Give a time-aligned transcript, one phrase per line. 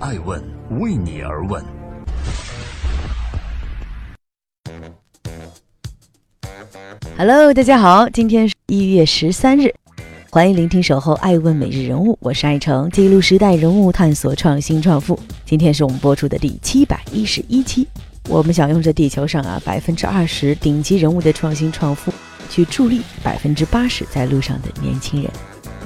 [0.00, 0.40] 爱问
[0.78, 1.64] 为你而问。
[7.16, 9.74] Hello，大家好，今天是一月十三日，
[10.30, 15.18] 欢迎聆听《守候爱问每日人物》，我是爱成，记录时代人物，探索创新创富。
[15.44, 17.88] 今天是我们播出的第七百一十一期，
[18.28, 22.12] 我们想用这地球上啊百分之二十顶级人物的创新创富，
[22.48, 25.30] 去助力百分之八十在路上的年轻人。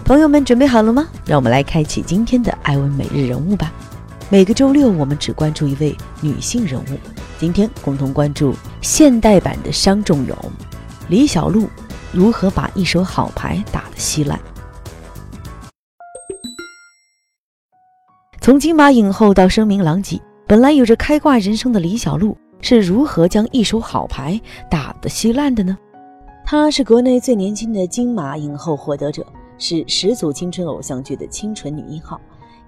[0.05, 1.09] 朋友们准备好了吗？
[1.25, 3.73] 让我们来开启今天的爱问每日人物吧。
[4.31, 6.99] 每个周六，我们只关注一位女性人物。
[7.39, 10.37] 今天共同关注现代版的商仲永，
[11.09, 11.69] 李小璐
[12.13, 14.41] 如何把一手好牌打得稀烂。
[18.41, 25.77] 从金马影后到声名狼藉，本来有着开挂人生的李小璐是如何将一手好牌打得稀烂的呢？
[26.45, 29.25] 她是国内最年轻的金马影后获得者。
[29.59, 32.21] 是十足青春偶像剧的清纯女一号，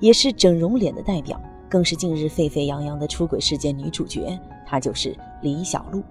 [0.04, 4.38] 也是整容脸的代表，更是近日沸沸扬扬的出轨事件女主角。
[4.66, 6.02] 她就是李小璐。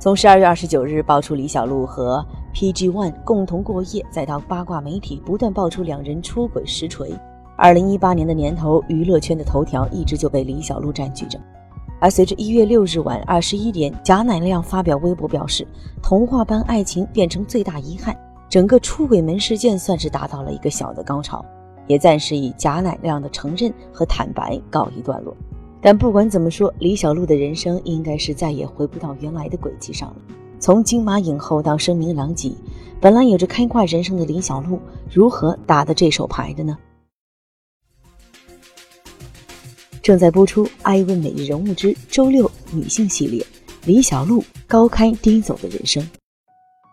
[0.00, 7.12] 从十二月二十九日爆出李小璐和 PG One 共同过夜，再到八卦媒体不断爆出两人出轨实锤，
[7.54, 11.38] 二零一八年的年头，娱乐圈的头条一直就被李小璐占据着。
[12.00, 15.68] 而随着一月六日晚二十一点，贾乃亮发表微博表示，
[16.02, 18.16] 童话般爱情变成最大遗憾。
[18.48, 21.44] 整个出轨门事件算是达到了一个小的高潮，
[21.86, 25.36] 也暂时以贾乃亮的承认和坦白告一段落。
[25.80, 30.16] 但不管怎么说，李小璐的人生应该是再也回不到原来的轨迹上了。
[30.58, 32.50] 从金马影后到声名狼藉，
[33.00, 34.80] 本来有着开挂人生的李小璐，
[35.12, 36.78] 如何打的这手牌的呢？
[40.00, 43.42] 正在播出《爱问每日人物之周六女性系列》，
[43.84, 46.06] 李小璐高开低走的人生。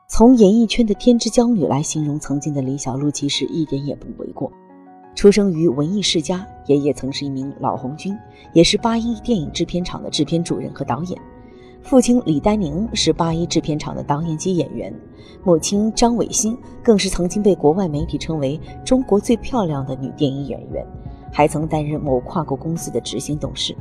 [0.10, 4.52] 从演艺圈的天之娇女来形容曾经的李小璐，其实一点也不为过。
[5.16, 8.18] 出生于文艺世家，爷爷曾是一名老红军，
[8.54, 11.18] 也是八一电影制片厂的制片主任和导演；
[11.82, 14.92] 父亲李丹宁是八一制片厂的导演及演员；
[15.44, 20.86] 母亲张伟欣更是曾经被国外媒体称为中国最漂亮的女电影演员，
[21.32, 23.76] 还曾担任某跨国公司的执行董事。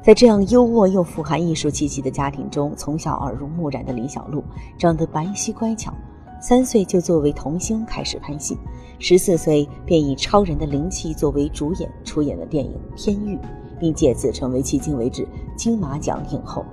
[0.00, 4.42] 在这样优渥又富含艺术气息的家庭中，从小耳濡目染的李小璐
[4.78, 5.92] 长得白皙乖巧，
[6.40, 8.56] 三岁就作为童星开始拍戏，
[8.98, 13.36] 十四岁便以超人的灵气作为主演出演了电影《天域》，
[13.78, 16.64] 并借此成为迄今为止金马奖影后。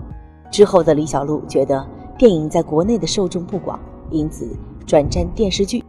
[0.51, 1.85] 之后的李小璐觉得
[2.17, 3.79] 电影在国内的受众不广，
[4.11, 4.47] 因此
[4.85, 5.83] 转战电视剧，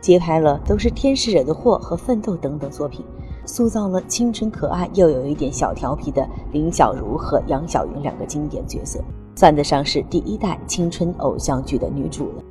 [0.00, 3.04] 接拍了《都是天使惹的祸》和《奋斗》等等作品。
[3.46, 9.00] 塑造了清纯可爱又有一点小调皮的林小如和杨晓云两个经典角色，
[9.34, 12.42] 算得上是第一代青春偶像剧的女主了。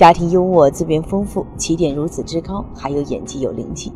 [0.00, 3.92] 家庭优渥，资源丰富，起点如此之高，还有演技有灵气，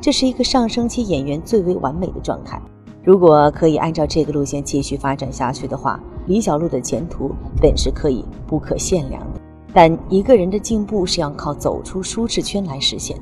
[0.00, 2.58] 这是一个上升期演员最为完美的状态。
[3.04, 9.40] 如果可以按照这个路线继续发展下去的话，李小璐的前途本是可以不可限量的。
[9.74, 13.14] 但一个人的进步是要靠走出舒适圈来实现。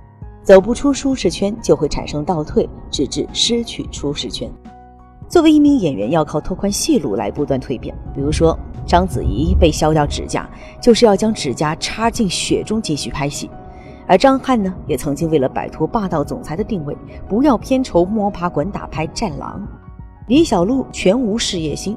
[0.45, 4.49] 走不出舒适圈，就会产生倒退，直至失去舒适圈。
[5.31, 7.95] 作为一名演员，要靠拓宽戏路来不断蜕变。
[8.13, 10.51] 比如说，章子怡被削掉指甲，
[10.83, 13.49] 就是要将指甲插进血中继续拍戏；
[14.09, 16.97] 而张翰呢，也曾经为了摆脱霸道总裁的定位，
[17.29, 19.65] 不要片酬摸爬滚打拍《战狼》。
[20.27, 21.97] 李小璐全无事业心，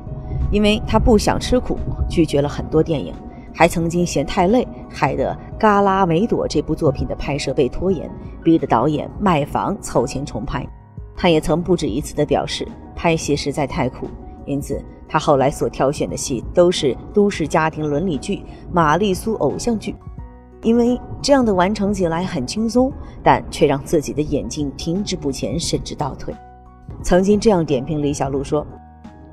[0.51, 3.11] 因为她不想吃苦，拒绝了很多电影。
[3.51, 8.07] 还曾经嫌太累，害得《嘎啦梅朵》这部作品的拍摄被拖延，
[8.43, 10.63] 逼得导演卖房凑钱重拍。
[11.15, 14.07] 他也曾不止一次地表示，拍戏实在太苦，
[14.45, 19.95] 因此他后来所挑选的戏都是都市家庭伦理剧、玛丽苏偶像剧，
[20.61, 22.91] 因为这样的完成起来很轻松，
[23.21, 26.33] 但却让自己的眼睛停滞不前，甚至倒退。
[27.01, 28.65] 曾经这样点评李小璐说：“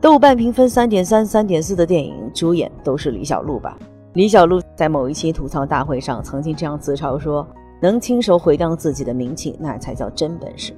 [0.01, 3.79] 豆瓣评分三点三、三点四的电影，主演都是李小璐吧。”
[4.15, 7.47] 李小璐在某一期吐槽大会上曾经这样自嘲说
[7.81, 10.75] ：“能亲手毁掉自己的名气，那才叫真本事。”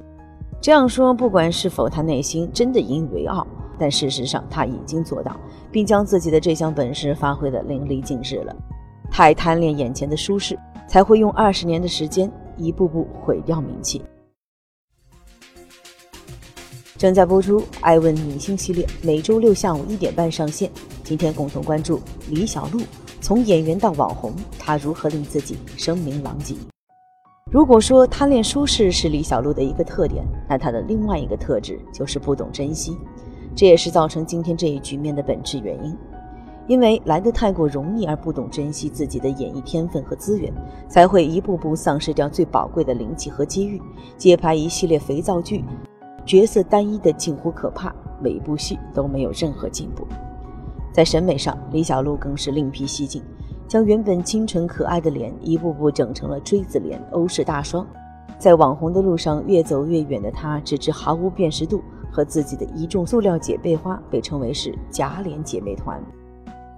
[0.63, 3.45] 这样说，不管是否他内心真的引以为傲，
[3.77, 5.37] 但事实上他已经做到，
[5.73, 8.55] 并将自己的这项本事发挥得淋漓尽致了。
[9.11, 10.57] 太贪恋眼前的舒适，
[10.87, 14.01] 才会用二十年的时间一步步毁掉名气。
[16.97, 20.71] 正在播出《爱问女性》系列，每周六下午一点半上线。
[21.03, 22.81] 今天共同关注李小璐。
[23.21, 26.55] 从演员到网红，她如何令自己声名狼藉？
[27.53, 32.97] 如果说贪恋舒适是李小璐的一个特点，那她的另外一个特质就是不懂珍惜，
[33.55, 35.95] 这也是造成今天这一局面的本质原因。
[36.67, 40.51] 因为来得太过容易而不懂珍惜自己的演艺天分和资源，
[40.89, 43.79] 才会一步步丧失掉最宝贵的灵气和机遇，
[44.17, 45.63] 接拍一系列肥皂剧，
[46.25, 50.07] 角色单一的近乎可怕，每部戏都没有任何进步。
[50.91, 53.23] 在审美上，李小璐更是另辟蹊径，
[53.73, 57.87] 将原本清纯可爱的脸一步步整成了锥子脸、欧式大双。
[58.39, 61.81] 在网红的路上越走越远的她，直至毫无辨识度，
[62.11, 65.99] 和自己的一众塑料姐妹花被称为是假脸姐妹团。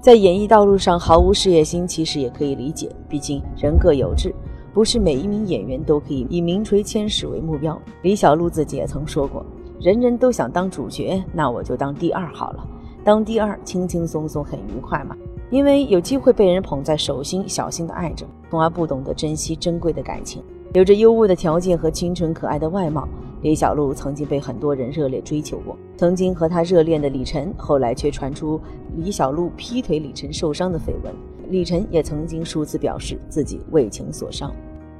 [0.00, 4.32] 在演艺道路上毫无事业心，其实也可以理解，毕竟人各有志，
[4.72, 7.76] 不是每一名演员都可以以名垂千史为目标。
[8.02, 9.44] 李小璐自己也曾说过
[9.82, 12.64] ：“人人都想当主角，那我就当第二好了。
[13.02, 15.16] 当第二，轻轻松松，很愉快嘛。
[15.54, 20.42] 因为有机会被人捧在手心，小心的爱着，从而不懂得珍惜珍贵的感情。
[20.72, 23.08] 有着优渥的条件和清纯可爱的外貌。”
[23.40, 28.60] 李小璐曾经被很多人热烈追求过，曾经和她热恋的李晨，后来却传出
[28.96, 31.14] 李小璐劈腿李晨受伤的绯闻。
[31.48, 34.52] 李晨也曾经数次表示自己为情所伤，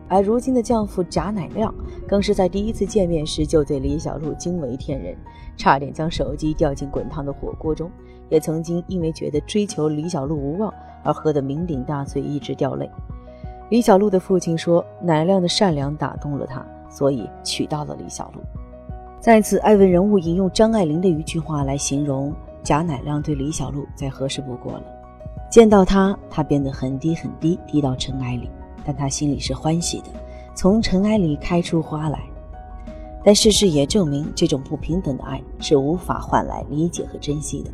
[0.08, 1.74] 而如今的丈夫贾乃亮，
[2.06, 5.16] 更是在第一次见面时就对李小璐惊为天人，
[5.56, 7.90] 差点将手机掉进滚烫的火锅中。
[8.28, 10.72] 也曾经因为觉得追求李小璐无望
[11.02, 12.90] 而喝得酩酊大醉，一直掉泪。
[13.70, 16.64] 李小璐的父亲说，乃亮的善良打动了他。
[16.90, 18.40] 所以娶到了李小璐。
[19.18, 24.82] 在此，艾文人物引用张爱玲的一句话来形容贾乃亮对李小璐再合适不过了。
[25.50, 28.48] 见到他，他变得很低很低，低到尘埃里，
[28.84, 30.06] 但他心里是欢喜的，
[30.54, 32.20] 从尘埃里开出花来。
[33.24, 37.70] 但事实也证明，这种不平等的爱是无法换来理解和珍惜的。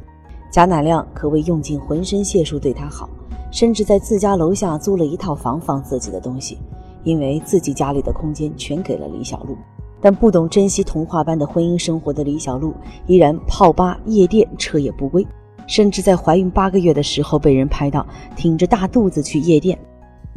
[0.51, 3.09] 贾乃亮可谓用尽浑身解数对她好，
[3.51, 6.59] 甚至在自家楼下租了一套房放自己的东西。
[7.03, 9.57] 因为自己家里的空间全给了李小璐，
[10.03, 12.75] 但不懂珍惜童话般的婚姻生活的李小璐，
[13.07, 15.27] 依然泡吧、夜店彻夜不归，
[15.67, 19.79] 甚至在怀孕八个月的时候被人拍到挺着大肚子去夜店。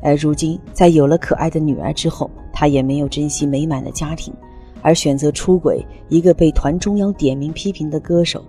[0.03, 4.33] 而如今，在有了可爱的女儿之后，他也没有珍惜美满的家庭，
[4.81, 8.43] 而选择出轨一个被团中央点名批评的歌手。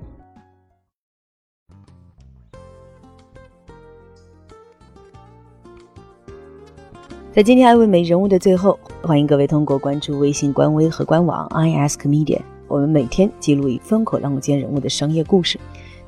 [7.32, 15.58] 在今天爱问美人物的最后，欢迎各位通过关注微信官微和官网 i ask media，我们每天记录以风口浪尖人物的商业故事。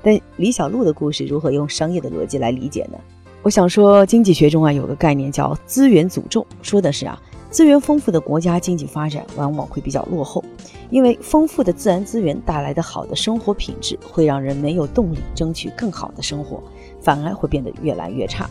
[0.02, 2.99] 但李小璐的故事如何用商业的逻辑来理解呢？
[3.46, 7.16] 我想说，经济学中啊有个概念叫资源诅咒，说的是啊
[7.48, 10.44] 资源丰富的国家经济发展往往会比较落后，
[10.90, 16.60] 因为丰富的自然资源带来的好的生活品质会让人没有动力争取更好的生活，
[17.00, 18.50] 反而会变得越来越差。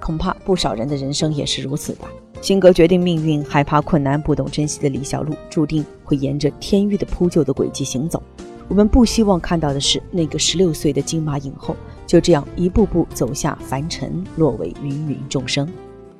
[0.00, 2.08] 恐怕不少人的人生也是如此吧。
[2.40, 8.22] 性格决定命运，害怕困难、不懂珍惜的李小璐，注定会沿着天域的铺就的轨迹行走。
[8.68, 11.74] 我们不希望看到的是，那个十六岁的金马影后
[12.10, 15.72] 就这样一步步走下凡尘，落为芸芸众生。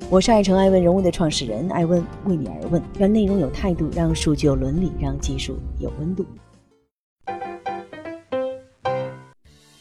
[0.08, 6.24] 我是爱成爱问人物的创始人，爱问为你而问，让内容有态度，让数据有伦理，让技术有温度。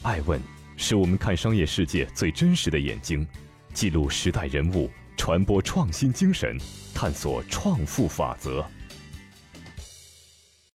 [0.02, 0.40] 爱问
[0.76, 3.24] 是我们看商业世界最真实的眼睛。
[3.72, 6.58] 记录时代人物，传播创新精神，
[6.92, 8.64] 探索创富法则。